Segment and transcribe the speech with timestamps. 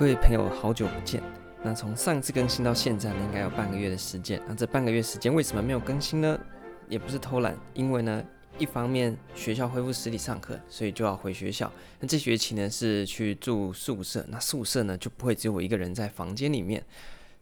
[0.00, 1.22] 各位朋友，好久不见。
[1.62, 4.40] 那从上次更新到现在呢，应该有半个月的时间。
[4.48, 6.40] 那这半个月时间为什么没有更新呢？
[6.88, 8.24] 也不是偷懒，因为呢，
[8.56, 11.70] 一方面学校恢复实体上课，所以就要回学校。
[11.98, 16.82] 那这学期呢是去住宿舍，那宿舍呢就不会只有我一个人在房间里面，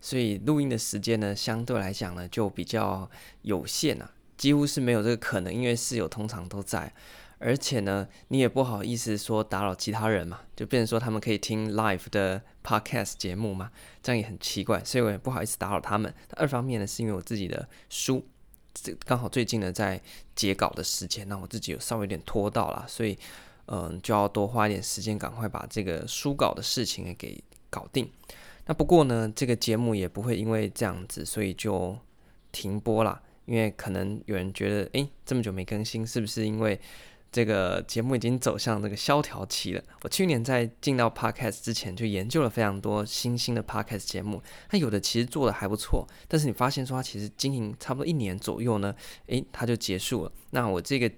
[0.01, 3.09] 所以录音的时间呢相对来讲呢就比较
[3.43, 6.93] 有限啊，几乎是没有这个可能，因为室友通常都在。
[7.41, 13.71] 而且呢，你也不好意思说打扰其他人嘛，就变成说他们可以听 live 的 podcast 节目嘛，
[14.03, 16.13] 这样也很奇怪，所以我也不好意思打扰他们。
[16.31, 18.27] 二方面呢，是因为我自己的书，
[18.75, 20.01] 这刚好最近呢在
[20.35, 23.17] 截稿的时间，那我自己有稍微有点拖到了，所以
[23.67, 28.11] 嗯，就要多花一点时间，赶快把这个书稿的事情给搞定。
[28.67, 31.97] 那不过呢，这个节目也不会因为这样子，所以就
[32.51, 36.81] 停播了，因为可能有人觉得，诶，这么久没更新，是不是因为？
[37.31, 39.83] 这个节目已经走向这个萧条期了。
[40.03, 44.43] 我去年在进到 Podcast 之前，就研究了非常多新兴的 Podcast 节目。
[44.69, 48.95] 它有的其实做的还不错，但是你发现说它其实经营差不多一年左右呢，
[49.27, 50.33] 诶，它就结束了。
[50.51, 51.11] 那我这个。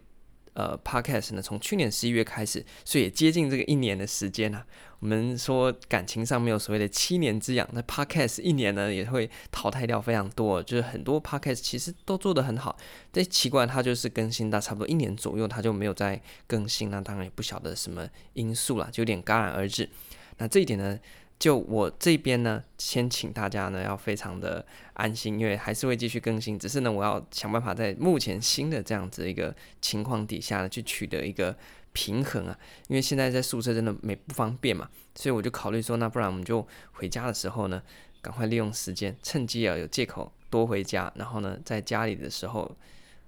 [0.60, 4.66] 呃，Podcast 呢，从去年十一月开始，所以也接近这个一年的时间啊。
[4.98, 12.76] 我们说感情上没有所谓的七年之痒，那 Podcast 一年呢也会淘汰掉非常多，就是很多 Podcast 其实都做得很好，
[13.10, 19.88] 但奇怪它就是更新到差不多一年左右，它就没有再更新，那当然也不晓得什么因素了，就有点戛然而止。
[20.36, 20.98] 那这一点呢？
[21.40, 31.56] 就我这边呢，先请大家呢要非常的安心，因为还是会继续更新，只是呢我要想办法在目前新的这样子一个情况底下呢，去取得一个
[31.94, 32.58] 平衡啊。
[32.88, 37.82] 因为现在在宿舍真的没不方便嘛，所以我就考虑说，那不然我们就回家的时候呢，
[38.20, 42.70] 赶快利用时间，趁机啊有借口多回家，然后呢在家里的时候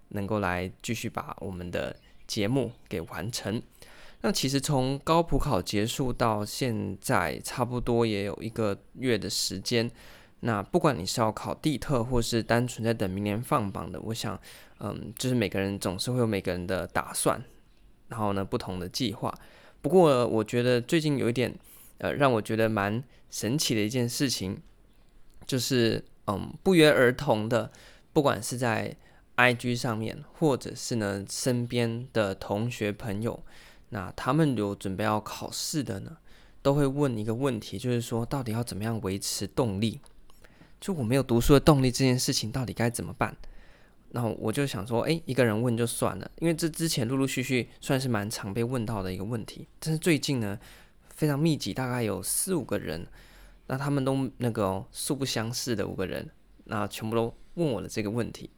[0.08, 1.96] 能够来继续把我们的
[2.26, 3.62] 节目给完成。
[4.22, 9.90] 那其实从高普考结束到现在，差不多也有一个月的时间。
[10.44, 14.40] 那不管你是要考地特，或是单纯在等明年放榜的，我想，
[14.78, 17.42] 嗯，就是每个人总是会有每个人的打算，
[18.08, 19.32] 然后呢，不同的计划。
[19.80, 21.52] 不过，我觉得最近有一点，
[21.98, 24.60] 呃，让我觉得蛮神奇的一件事情，
[25.46, 27.70] 就是，嗯，不约而同的，
[28.12, 28.96] 不管是在
[29.36, 33.42] IG 上面，或者是呢身边的同学朋友。
[33.94, 36.16] 那他们有准备要考试的呢，
[36.62, 40.00] 都会问一个问题，就是说到底要怎么样维持动力？
[40.80, 43.36] 就我没有读书的动力这件事情，到底该怎么办？
[44.12, 50.58] 那我就想说，诶，一个人问就算了，因为这之前陆陆续续算是蛮常被问到的一个问题，但是最近呢，
[51.10, 53.06] 非常密集，大概有四五个人，
[53.66, 56.28] 那他们都那个、素不相识的五个人，
[56.64, 58.48] 那全部都问我的这个问题。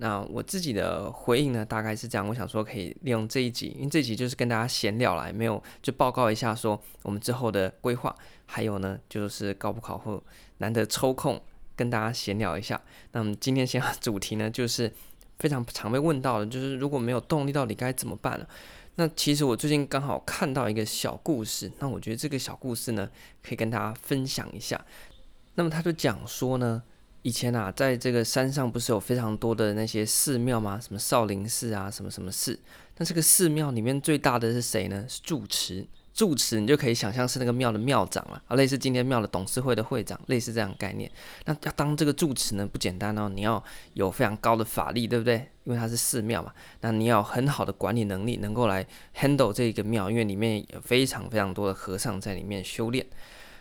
[0.00, 2.26] 那我自己的回应呢，大概是这样。
[2.28, 8.14] 我想说，可以利用这一集，因为这一集就是跟大家闲聊来，没有就报告一下说我们之后的规划，
[8.46, 10.22] 还有呢，就是高补考后
[10.58, 11.42] 难得抽空
[11.74, 12.80] 跟大家闲聊一下。
[13.10, 14.92] 那么今天先主题呢，就是
[15.40, 18.46] 非常常被问到的，就是如果没有动力，到底该怎么办呢？
[18.94, 23.10] 那其实我最近刚好看到一个小故事，那我觉得这个小故事呢，
[23.42, 24.80] 可以跟大家分享一下。
[25.56, 26.84] 那么他就讲说呢。
[27.22, 30.80] 以前啊，在这个山上不是有非常多的那些寺庙吗？
[30.80, 32.58] 什么少林寺啊，什么什么寺。
[32.96, 35.04] 那这个寺庙里面最大的是谁呢？
[35.08, 35.86] 是住持。
[36.14, 41.08] 住持你就可以想象是那个庙的庙长了啊，类似今天庙的董事会的会长，类似这样概念。
[41.44, 43.62] 那要当这个住持呢，不简单哦，你要
[43.94, 45.48] 有非常高的法力，对不对？
[45.62, 46.52] 因为它是寺庙嘛。
[46.80, 48.84] 那你要很好的管理能力，能够来
[49.16, 53.06] handle 这个庙，因为里面有非常非常多的和尚在里面修炼。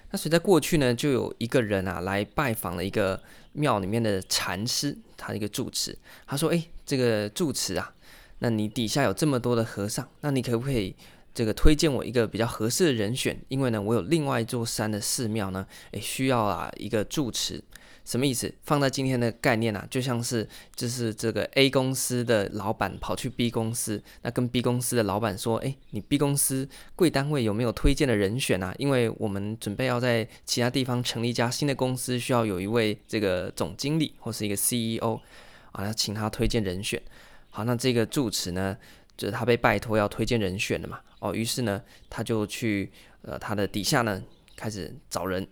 [0.09, 3.21] 那所以在过去呢，就有一个人啊来拜访了一个
[3.57, 5.97] 庙里面的禅师，他一个住持。
[6.27, 7.93] 他说：“哎，这个住持啊，
[8.39, 10.95] 那你底下有这么多的和尚，那你可不可以
[11.33, 13.37] 这个推荐我一个比较合适的人选？
[13.47, 17.63] 因为呢，我有另外一座山的寺庙呢，哎，需要啊一个住持。”
[18.07, 18.49] 什么意思？
[18.63, 26.65] 放在今天的概念啊，就像是就是这个 A 公司的老板跑去 B 公司，那跟 B 公司的老板说：“诶，你 B 公司
[26.95, 28.73] 贵单位有没有推荐的人选啊？
[28.77, 35.19] 因为我们准备要在其他地方成立一家新的公司，需要有一位这个总经理或是一个 CEO
[35.73, 37.01] 啊，要请他推荐人选。
[37.49, 38.77] 好，那这个住持呢，
[39.17, 41.01] 就是他被拜托要推荐人选的嘛。
[41.19, 42.89] 哦，于是呢，他就去
[43.23, 44.23] 呃他的底下呢
[44.55, 45.45] 开始找人。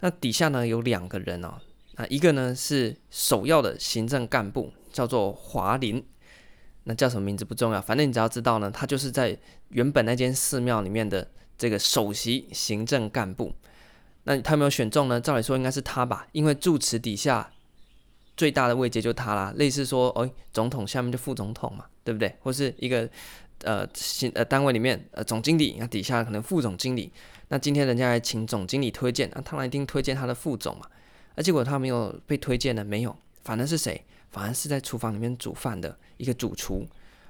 [0.00, 1.54] 那底下呢有两个人哦。
[1.96, 6.02] 啊，一个呢是首要的行政干部，叫做华林。
[6.88, 9.36] 那叫什么名字不重要，反正你只要知道呢，他就是在
[9.70, 11.28] 原本那间寺庙里面的
[11.58, 13.52] 这个首席行政干部。
[14.22, 15.20] 那他没有选中呢？
[15.20, 17.50] 照理说应该是他吧，因为住持底下
[18.36, 22.32] 最大的位阶就他啦，类似说，哎，总统下面就副总统嘛，对不对？
[22.40, 23.08] 或是一个
[23.64, 27.10] 呃行呃单位里面呃总经理，那底下可能副总经理，
[27.48, 30.86] 那今天人家来请总经理推荐，那当然一定推荐他的副总嘛。
[31.36, 32.82] 那结果他没有被推荐的？
[32.82, 34.04] 没有，反而是谁？
[34.30, 36.84] 反而是在厨房里面煮饭的一个主厨。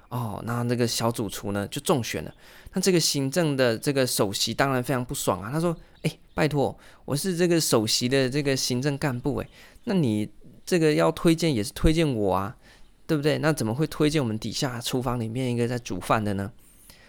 [0.08, 2.32] 哦，那那个小主厨呢就中选了。
[2.73, 5.50] 那这个行政的这个首席当然非常不爽啊。
[5.53, 9.49] 他说：“哎，拜托，我是这个首席的这个行政干部，哎，
[9.85, 10.29] 那你
[10.64, 12.56] 这个要推荐也是推荐我啊，
[13.05, 13.38] 对不对？
[13.38, 16.52] 那怎么会推荐我们底下厨房里面一个在煮饭的呢？”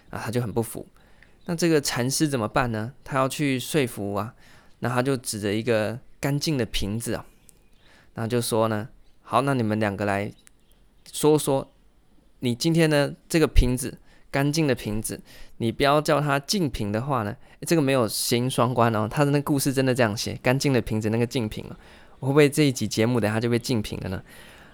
[0.09, 0.87] 啊，他就很不服。
[1.45, 2.91] 那这个禅师怎么办呢？
[3.03, 4.33] 他要去说服啊。
[4.79, 7.25] 那他就指着一个干净的瓶子啊，
[8.15, 8.89] 然后就说呢
[9.23, 10.29] ：“好，那你们两个来
[11.09, 11.71] 说说。”
[12.41, 13.97] 你今天呢，这个瓶子
[14.29, 15.21] 干净的瓶子，
[15.59, 19.07] 你不要叫它净瓶的话呢，这个没有谐音双关哦。
[19.09, 21.79] 他的那故事真的这样写，干净的瓶子那个净瓶了，
[22.19, 24.21] 我会不会这一集节目等下就被净瓶了呢？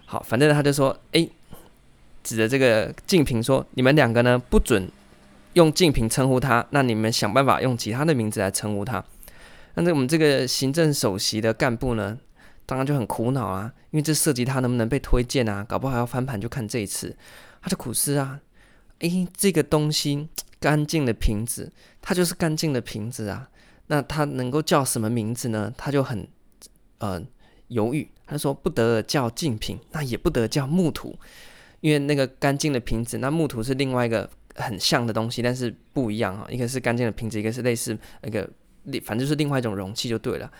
[0.07, 1.29] 好，反正他就说，哎，
[2.23, 4.89] 指着这个净瓶说，你们两个呢不准
[5.53, 9.05] 用净瓶称呼他，那你们想办法用其他的名字来称呼他。
[9.75, 12.17] 那这我们这个行政首席的干部呢，
[12.65, 17.15] 当然就很苦恼啊，因为这涉及他能不能被推荐啊，搞不好要翻盘，就看这一次。
[17.61, 18.39] 他就苦思啊，
[18.99, 20.27] 诶，这个东西
[20.59, 21.71] 干净的瓶子，
[22.01, 23.49] 它就是干净的瓶子啊。
[23.87, 25.73] 那它能够叫什么名字呢？
[25.77, 26.27] 他就很
[26.99, 27.21] 呃
[27.67, 28.09] 犹豫。
[28.25, 31.17] 他说不得叫净瓶，那也不得叫木土，
[31.81, 36.47] 因为那个干净的瓶子，那木土是另外一个很像的东西，但是不一样啊。
[36.49, 38.49] 一个是干净的瓶子，一个是类似那个，
[39.05, 40.51] 反正就是另外一种容器就对了。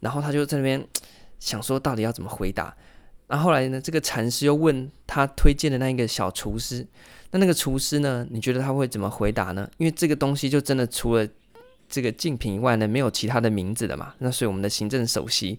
[0.00, 0.86] 然后他就在那边
[1.38, 2.74] 想说，到底要怎么回答？
[3.26, 6.86] 然后后来呢，这个禅师又问他推荐的那一个小厨师，
[7.30, 9.68] 那那个厨师呢，你觉得他会怎么回答呢？
[9.78, 11.26] 因为这个东西就真的除了
[11.88, 14.14] 这个竞品以外呢，没有其他的名字的嘛。
[14.18, 15.58] 那所以我们的行政首席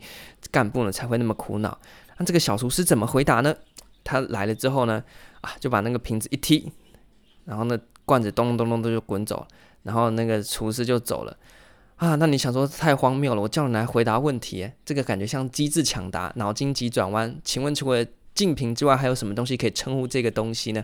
[0.52, 1.78] 干部呢才会那么苦恼。
[2.18, 3.56] 那这个小厨师怎么回答呢？
[4.04, 5.04] 他来了之后呢，
[5.42, 6.72] 啊，就把那个瓶子一踢，
[7.46, 9.48] 然后呢，罐子咚咚咚咚就滚走，
[9.82, 11.36] 然后那个厨师就走了。
[11.96, 13.42] 啊，那你想说太荒谬了？
[13.42, 17.34] 我叫你来回答问题，这个感觉像机智抢答，脑筋急转弯。
[17.42, 20.84] 请问除了净瓶之外，还有什么东西可以称呼这个东西呢？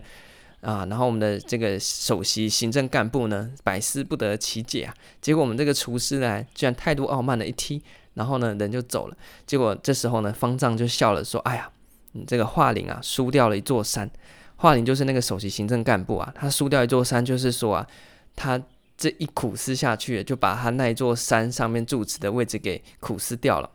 [0.62, 4.94] 啊，然后我们的这个首席行政干部呢，百思不得其解啊。
[5.20, 7.82] 结果我们这个厨师呢，居然态度傲慢的一踢，
[8.14, 9.16] 然后呢，人就走了。
[9.46, 11.70] 结果这时候呢，方丈就笑了，说：“哎呀，
[12.12, 14.10] 你这个华林啊，输掉了一座山。
[14.56, 17.86] 华林就是那个首席行政干部啊，他输掉一座山，就是说啊，
[18.34, 18.58] 他。”
[19.02, 23.68] 这一苦思下去，就把他那一座山上面住持的位置给苦思掉了。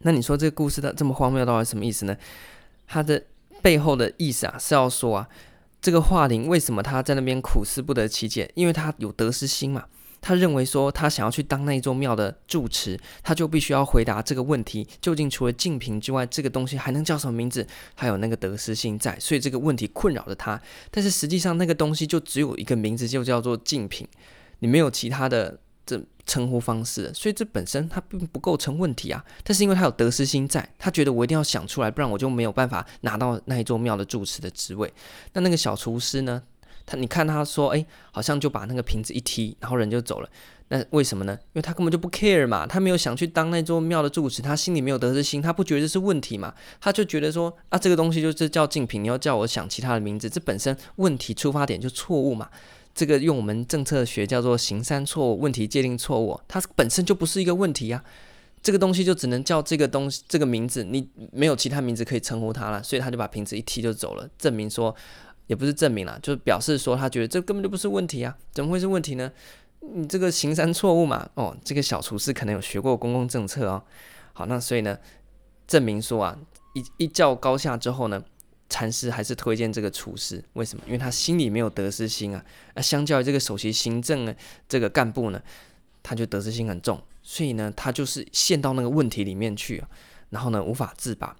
[0.00, 2.14] 那你说这个故事的这么荒谬，到底什么意思呢？
[2.86, 3.24] 他的
[3.62, 5.28] 背后的意思啊，是要说啊，
[5.80, 8.50] 这个华林为什么他在那边苦思不得其解？
[8.54, 9.86] 因为他有得失心嘛。
[10.20, 17.66] 他认为说，他想要去当那一座庙的住持，他就必须要回答这个问题：究竟除了净瓶之外，这个东西还能叫什么名字？
[17.94, 20.58] 还有那个得失心在，所以这个问题困扰着他。
[20.90, 24.06] 但是实际上，那个东西就只有一个名字，就叫做净瓶。
[24.60, 29.24] 你没有其他的这称呼方式，所以这本身它并不构成问题啊。
[29.42, 34.92] 但是因为他有得失心在，他觉得我一定要想出来，不然我就没有办法拿到那一座庙的住持的职位。
[35.32, 36.42] 那那个小厨师呢？
[36.86, 40.28] 他你看他说，哎，好像就把那个瓶子一踢，然后人就走了。
[40.68, 41.32] 那为什么呢？
[41.32, 46.54] 因为他根本就不 care 嘛，他没有想去当那座庙的住持，他心里没有得失心，他不觉得这是问题嘛。
[46.82, 52.50] 他就觉得说，啊，这个东西就是叫竞品，你要叫我想其他的名字，这本身问题出发点就错误嘛。
[52.94, 58.04] 这个用我们政策学叫做行三错误，问题界定错误，它本身就不是一个问题呀、
[58.62, 64.94] 这个东西就只能叫这个东西这个名字，你没有其他名字可以称呼它了，所以他就把瓶子一踢就走了，证明说
[65.48, 69.32] 也不是证明了，就表示说他觉得这根本就不是问题啊，怎么会是问题呢？
[69.80, 73.82] 你这个行三错误嘛，哦，这个小厨师可能有学过公共政策哦。
[74.32, 74.96] 好，那所以呢，
[75.66, 76.38] 证明说啊，
[76.74, 78.22] 一一较高下之后呢。
[78.68, 80.82] 禅师还是推荐这个厨师，为什么？
[80.86, 82.44] 因为他心里没有得失心啊。
[82.74, 84.34] 那相较于这个首席行政的
[84.68, 85.40] 这个干部呢，
[86.02, 89.88] 他就得失心很重，所以呢，他就是陷到那个问题里面去啊，
[90.30, 91.36] 然后呢，无法自拔。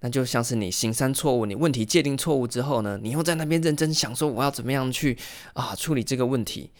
[0.00, 5.16] 那就像是你行三错误，你问题界定错误之后呢，你又在那边认真想说我要怎么样去
[5.54, 6.70] 啊处理这个问题，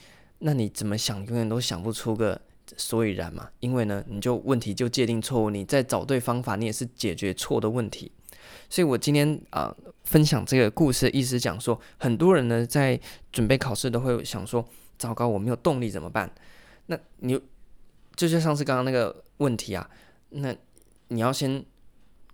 [0.41, 2.39] 那你怎么想永远都想不出个
[2.77, 3.49] 所以然嘛。
[3.61, 8.13] 因为呢，你就问题就界定错误，你再找对方法，你也是解决错的问题。
[8.69, 9.75] 所以我今天啊、
[10.05, 12.99] 分享这个故事意思讲说，很多人呢在
[13.33, 14.65] 准备考试都会想说，
[14.99, 16.31] 糟糕，我没有动力怎么办？
[16.87, 17.41] 那你
[18.17, 19.89] 就像上次刚刚那个问题啊，
[20.31, 20.55] 那
[21.09, 21.65] 你要先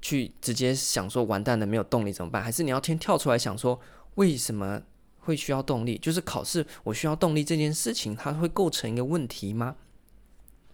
[0.01, 2.43] 去直接想说，完蛋了，没有动力怎么办？
[2.43, 3.81] 还是你要先跳出来想说，
[4.17, 4.83] 为什么
[5.21, 5.99] 会需要动力？
[5.99, 9.77] 就是考试我需要动力这件事情，它会构成一个问题吗？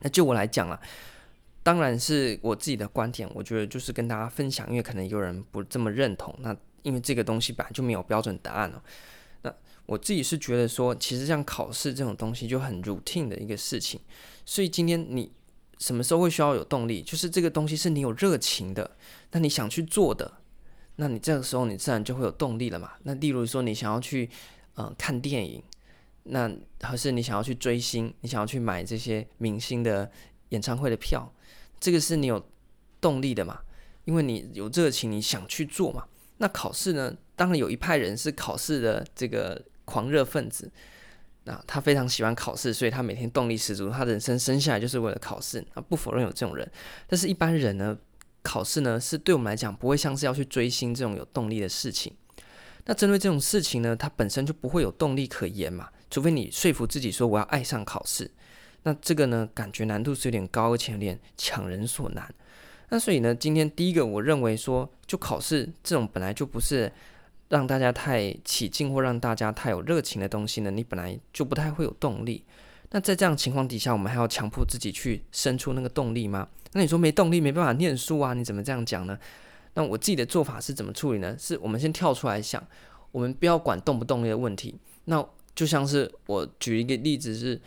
[0.01, 0.81] 那就我来讲了。
[1.67, 6.33] 当然是我自己的观点，我觉得就是跟大家分享，因为可能有人不这么认同。
[6.39, 8.81] 那因为这个东西本来就没有标准答案哦。
[9.43, 9.53] 那
[9.85, 14.01] 我自己是觉得说，其实像考试这种东西就很 routine 的一个事情，
[14.45, 15.33] 所以今天你
[15.81, 17.03] 什么时候会需要有动力？
[17.03, 18.89] 就是这个东西是你有热情的，
[19.33, 20.35] 那你想去做的，
[20.95, 22.93] 那你这个时候你自然就会有动力了嘛。
[23.03, 24.31] 那例如说你想要去
[24.77, 25.61] 嗯、看电影，
[26.23, 26.49] 那
[26.81, 30.09] 还是你想要去追星，你想要去买这些明星的
[30.51, 31.33] 演唱会的票，
[31.79, 32.45] 这个是你有
[33.01, 33.61] 动力的嘛？
[34.05, 36.05] 因为你有热情，你想去做嘛。
[36.39, 37.15] 那考试呢？
[37.35, 40.71] 当然有一派人是考试的这个狂热分子，
[41.45, 45.65] 那他非常喜欢考试，所以他每天动力十足，他人生生下来就是为了考试。
[45.75, 46.71] 啊，不否认有这种人，
[47.07, 47.97] 但是一般人呢，
[48.43, 52.13] 考试呢是对我们来讲不会像是要去追星这种有动力的事情。
[52.85, 58.31] 那针对这种事情呢，它本身就不会有动力可言嘛，除非你说服自己说我要爱上考试。
[58.87, 62.33] 那这个呢，感觉难度是有点高，而且有点强人所难。
[62.89, 66.93] 那所以呢，今天第一个，我认为说，就考试这种本来就不是
[67.49, 72.45] 让大家太起劲或让大家太有热情的东西呢，你本来就不太会有动力。
[72.91, 76.47] 那在这样情况底下，我们还要强迫自己去生出那个动力吗？
[76.75, 78.35] 那你说没动力没办法念书啊？
[78.35, 79.19] 你怎么这样讲呢？
[79.75, 81.37] 那我自己的做法是怎么处理呢？
[81.37, 82.65] 是我们先跳出来想，
[83.11, 84.77] 我们不要管动不动力的问题。
[85.07, 85.27] 那
[85.57, 87.61] 就像是我举一个例子是，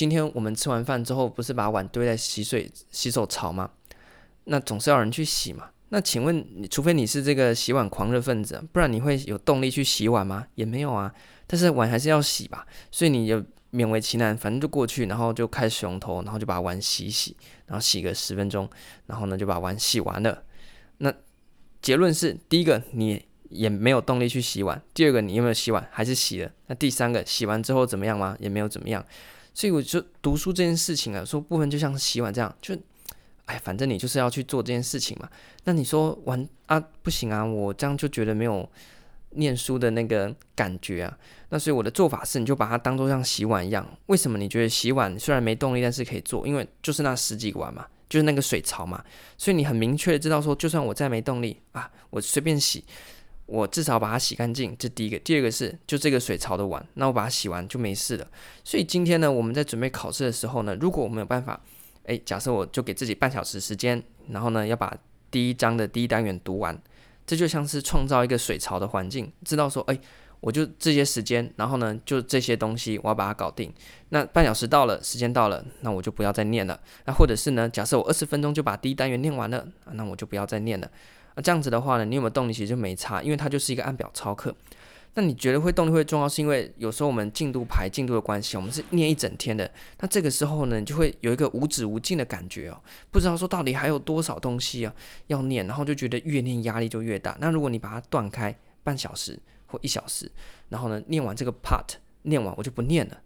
[0.00, 3.70] 今天我们吃完饭之后，不是把碗堆在洗水洗手槽吗？
[4.44, 5.68] 那总是要人去洗嘛？
[5.90, 10.46] 那请问你，除非你是这个洗碗狂热分子，不然你会有动力去洗碗吗？
[10.54, 11.12] 也没有啊。
[11.46, 18.66] 但是碗还是要洗吧，所以你就勉为其难，反正就过去，然后就开水龙头，然后就把碗洗洗，然后洗个十分钟，
[19.04, 20.42] 然后呢就把碗洗完了。
[20.96, 21.12] 那
[21.82, 25.86] 结论是：第一个，你也没有动力去洗碗；第二个，你有没有洗碗？
[25.92, 26.50] 还是洗了。
[26.68, 28.34] 那第三个，洗完之后怎么样吗？
[28.40, 29.04] 也没有怎么样。
[29.60, 32.74] 所以我就读书这件事情啊，说部分就像洗碗这样，就。
[33.44, 35.28] 哎，反正你就是要去做这件事情嘛。
[35.64, 38.66] 那你说玩啊，不行啊，我这样就觉得没有
[39.30, 41.18] 念书的那个感觉啊。
[41.50, 43.86] 那所以我的做法是，你就把它当做像洗碗一样。
[44.06, 46.46] 为什么你觉得洗碗虽然没动力，但是可以做？
[46.46, 49.04] 因为就是那十几个碗嘛，就是那个水槽嘛。
[49.36, 52.84] 所以你很明确的知道说，就算我再没动力啊，我随便洗，
[53.50, 54.74] 我至少把它洗干净。
[54.78, 58.26] 这第一个，第二个是就这个水槽的碗，那我把它洗完就没事了。
[58.64, 61.60] 所以今天呢，我们在准备考试的时候呢，如果我们有办法。
[62.04, 64.92] 诶，假设我就给自己半小时时间，然后呢，要把
[65.30, 66.76] 第一章的第一单元读完，
[67.26, 70.00] 这就像是创造一个水槽的环境，知道说，诶，
[70.40, 73.72] 我就这些时间，然后呢，就这些东西，我要把它搞定。
[74.08, 76.80] 那半小时到了，时间到了，那我就不要再念了。
[77.04, 80.90] 那或者是呢，假设我二十分钟就把第一单元念完了，那我就不要再念了。
[81.40, 82.52] 这样子的话呢，你有没有动力？
[82.52, 84.54] 其实就没差，因为它就是一个按表操课。
[85.14, 89.68] 那你觉得会动力会重要，是因为有时候我们进度排进度的关系，我们是念一整天的。
[89.98, 92.80] 那这个时候呢，你就会有一个无止无尽的感觉哦，
[93.10, 94.94] 不知道说到底还有多少东西啊
[95.26, 97.36] 要念，然后就觉得越念压力就越大。
[97.40, 100.30] 那如果你把它断开半小时或一小时，
[100.68, 103.20] 然后呢念完这个 part，念完我就不念了。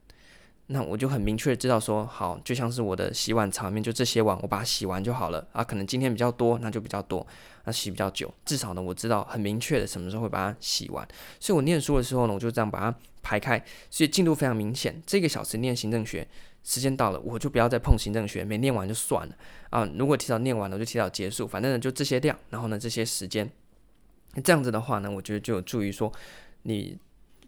[0.68, 5.62] 那我就很明确的知道说，好，就像是我的洗碗槽里面就这些碗，我把它洗完就好了啊。
[5.62, 7.26] 可能今天比较多，那就比较多，
[7.64, 8.32] 那洗比较久。
[8.46, 11.06] 至少呢，我知道很明确的什么时候会把它洗完。
[11.38, 15.02] 所以我念书的时候呢，我就这样把它排开，所以进度非常明显。
[15.04, 16.26] 这个小时念行政学，
[16.62, 19.36] 时间到了，我就不要再碰行政学，没念完就算了
[19.68, 19.86] 啊。
[19.98, 23.50] 如果提早念完了，我就提早结束，反正呢就这些量，然后呢这些时间，
[24.42, 26.10] 这样子的话呢，我觉得就有助于说
[26.62, 26.96] 你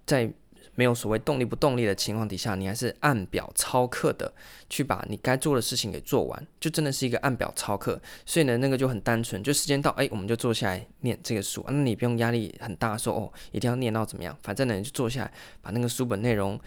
[0.04, 0.30] 在。
[0.76, 4.33] 没有所谓动力不动力的情况底下，你还是按表操课的
[4.71, 8.00] 去把你该做的事情给做完，就真的是一个按表操课。
[8.25, 11.64] 所以呢，那个就很单纯，就时间到，哎，我们就坐下来念这个书。
[11.66, 14.37] 那你不用压力很大，说哦，一定要念到怎么样？
[14.42, 16.61] 反正呢，你就坐下来把那个书本内容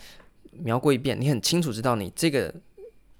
[0.51, 2.53] 描过一遍，你很清楚知道你这个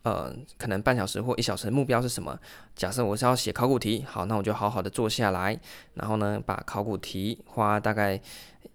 [0.04, 2.40] 呃可能半小时或一小时的目标是什么。
[2.76, 5.60] 假设我是要写考古题，好，那我就好好的坐下来，
[5.94, 8.22] 然后呢，把考古题花大概。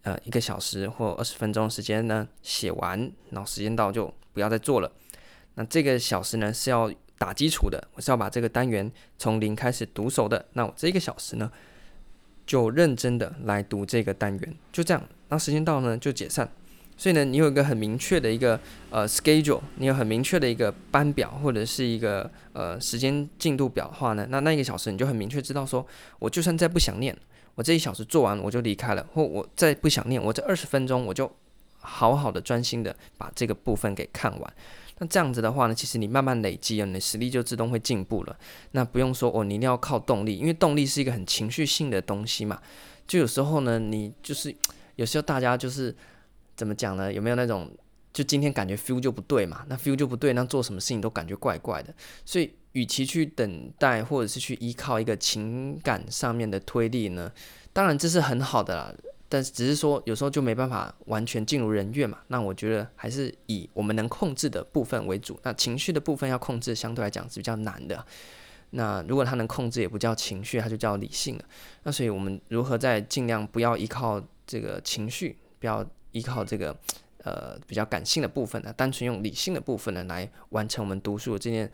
[0.01, 4.93] 呃，一个小时或二十分钟时间呢，写完，然后时间到就不要再做了。
[5.55, 10.45] 那这个小时呢是要打基础的，我是要把这个单元从零开始读熟的。
[10.53, 11.51] 那我这个小时呢，
[12.45, 15.03] 就认真的来读这个单元，就这样。
[15.29, 16.51] 那时间到呢就解散。
[16.97, 18.59] 所以呢，你有一个很明确的一个
[18.91, 25.87] 呃 schedule，你有很明确的一个班表或者是一个呃时间进度表的话呢，那那一个小时你就很明确知道说，
[26.19, 27.17] 我就算再不想念。
[27.57, 31.31] 我这一小时做完我就离开了，或我再不想念，我这二十分钟我就
[31.79, 34.55] 好好的专心的把这个部分给看完。
[34.99, 38.37] 那这样子的话呢，其实你慢慢累积啊，你的实力就自动会进步了。
[38.73, 42.61] 那不用说哦，你一定要靠动力，因为动力是一个很情绪性的东西嘛。
[43.07, 44.55] 就有时候呢，你就是
[44.97, 45.95] 有时候大家就是
[46.57, 47.13] 怎么讲呢？
[47.13, 47.71] 有没有那种
[48.13, 49.65] 就今天感觉 feel 就不对嘛？
[49.69, 51.95] 那 feel 就不对，那做什么事情都感觉怪怪的，
[52.25, 52.55] 所以。
[52.75, 57.31] 与其去等待，或者是去依靠一个情感上面的推力呢，
[57.73, 58.93] 当然这是很好的啦。
[59.29, 62.19] 但是只是说有时候就没办法完全尽如人愿嘛。
[62.27, 65.39] 那我觉得还是以我们能控制的部分为主。
[65.45, 68.05] 那情绪的部分要控制，相对来讲是比较难的。
[68.71, 71.45] 那如果他能控制，也不叫情绪，它就叫理性了。
[71.85, 76.75] 那所以我们如何在尽量不要依靠这个情绪，不要依靠这个
[77.25, 78.73] 呃比较感性的部分呢？
[78.73, 81.71] 单纯用理性的部分呢来完成我们读书的这件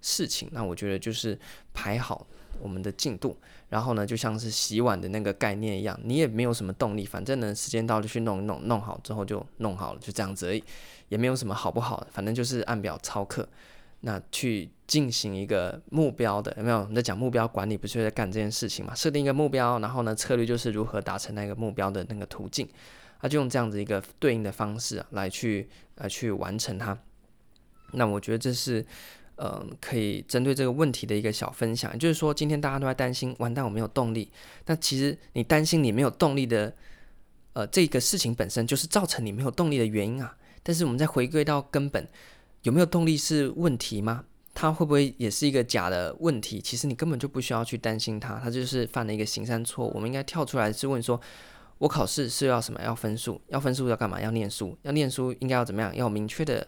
[0.00, 0.48] 事情。
[0.52, 1.38] 那我觉得就是
[1.72, 2.26] 排好
[2.60, 3.36] 我们的进度，
[3.68, 10.64] 然后呢就像是洗碗的那个概念一样，你也没有什么动力，反正呢时间到就去弄一弄，弄好之后就弄好了，就这样子而已，
[11.10, 13.48] 也没有什么好不好，反正就是按表操课。
[14.06, 16.80] 那去进行一个目标的，有没有？
[16.80, 18.94] 我们在讲目标管理，不是在干这件事情嘛？
[18.94, 22.68] 设定一个目标，然后呢，策略就是如何达成那个目标的那个途径，
[23.20, 26.98] 他就用这样子一个对应的方式啊，来去呃去完成它。
[27.92, 28.80] 那我觉得这是
[29.36, 34.30] 嗯、呃，可以针对这个问题的一个小分享，就是说今天大家都在担心，完蛋我没有动力。
[34.66, 36.74] 那其实你担心你没有动力的，
[37.52, 40.36] 呃，这个事情本身就是造成你没有动力的原因啊。
[40.62, 42.08] 但是我们再回归到根本。
[42.62, 44.24] 有没有动力是问题吗？
[44.54, 46.60] 它会不会也是一个假的问题？
[46.60, 49.92] 其实你根本就不需要去担心它，它就是犯了一个行善错误。
[49.94, 51.20] 我们应该跳出来是问说：
[51.84, 52.80] 我考试是要什么？
[52.82, 53.38] 要分数？
[53.48, 54.18] 要分数要干嘛？
[54.18, 54.74] 要念书？
[54.80, 55.94] 要念书应该要怎么样？
[55.94, 56.66] 要明确的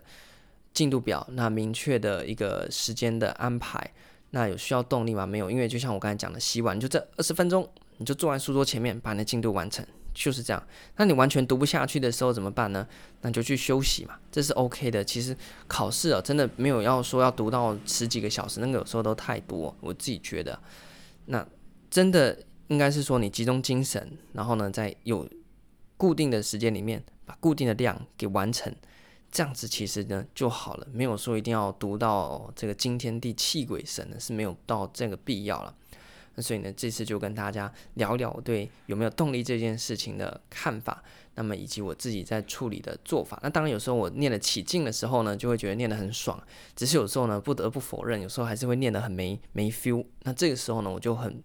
[0.75, 3.91] 进度表，那明确的一个时间的安排。
[4.33, 5.27] 那有需要动力吗？
[5.27, 9.83] 没有，因为就像我刚才讲的，洗碗就这二十分钟，你就坐在书桌前面把你的进度完成。
[10.13, 10.63] 就是这样，
[10.97, 12.87] 那你完全读不下去的时候怎么办呢？
[13.23, 15.03] 那就去休息嘛，这是 OK 的。
[15.03, 15.35] 其实
[15.67, 20.59] 考试啊，真的没有要说要读到十几个小时，那个有时候都太多，我自己觉得。
[21.25, 21.47] 那
[21.89, 25.29] 真的应该是说你集中精神，然后呢，在有
[25.97, 28.75] 固定的时间里面，把固定的量给完成，
[29.31, 35.75] 这样子其实呢就好了，没有说一定要读到这个惊天地泣鬼神的，是没有到这个必要了。
[36.35, 41.03] 那所以呢，这次就跟大家聊聊我对有没有动力这件事情的看法，
[41.35, 43.41] 那么以及我自己在处理的做法。
[43.43, 46.39] 那当然有时候我念得起劲的时候呢，就会觉得念得很爽。
[46.75, 50.05] 只是有时候呢，不得不否认，有时候还是会念得很没没 feel。
[50.25, 51.43] 那这个时候呢，我就很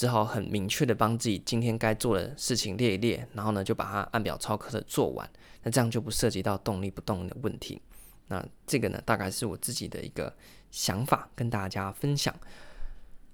[0.00, 5.30] 只好很明确的帮自己今天该做的事情列一列，然后呢就把它按表操课的做完。
[5.62, 7.82] 那这样就不涉及到动力不动的问题。
[8.28, 10.34] 那这个呢，大概是我自己的一个
[10.70, 12.34] 想法，跟大家分享。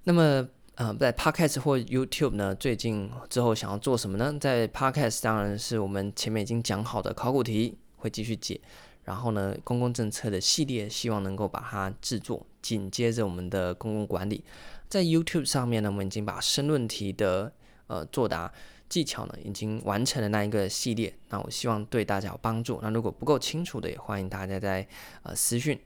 [0.03, 0.49] 那么。
[0.79, 4.37] 呃，在 Podcast 或 YouTube 呢，最近之后想要做什么呢？
[4.39, 8.61] 在 Podcast 当然是我们前面已经讲好的考古题会继续解，
[9.03, 14.45] 然后呢，公共政策的系列希望能够把它制作，紧接着我们的公共管理。
[14.89, 17.53] 在 YouTube 上面呢，我们已经把申论题的
[17.87, 18.53] 呃作答
[18.89, 22.79] 技巧呢已经完成了那一个系列，那我希望对大家有帮助。
[22.83, 24.87] 那如果不够清楚的，也欢迎大家在
[25.23, 25.79] 呃私讯。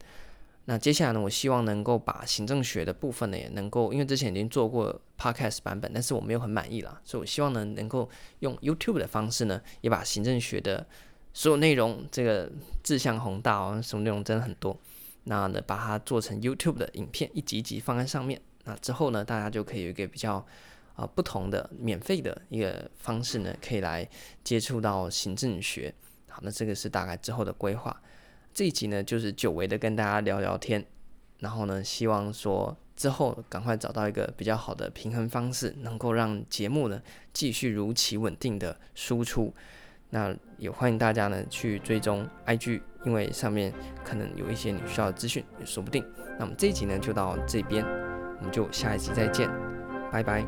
[0.67, 8.09] 那接下来呢，我希望能够把行政学的部分呢，也能够，因为之前已经做过 podcast 版本，但是我没有很满意啦，所以我希望呢，能够
[8.41, 10.87] 用 YouTube 的方式呢，也把行政学的
[11.33, 12.53] 所有内容，这个
[12.85, 14.79] 志向宏大哦，什么内容真的很多，
[15.25, 20.45] 那呢，把它做成 YouTube 的影片，一集一集放在上面，那之后呢，大家就可以有一个比较
[20.95, 24.09] 啊、不同的免费的一个方式呢，可以来
[24.45, 25.93] 接触到行政学。
[26.29, 28.01] 好，那这个是大概之后的规划。
[28.53, 30.85] 这一集呢，就是久违的跟大家聊聊天，
[31.39, 37.03] 然后呢，希望说之后赶快找到一个比较好的平衡方式，能够让节目呢
[37.33, 39.53] 继续如期稳定的输出。
[40.11, 43.73] 那也欢迎大家呢去追踪 IG，因为上面
[44.05, 46.05] 可能有一些你需要的资讯，也说不定。
[46.39, 47.83] 那么这一集呢就到这边，
[48.40, 49.48] 我们就下一集再见，
[50.11, 50.44] 拜拜。